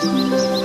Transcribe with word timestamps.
Música 0.00 0.57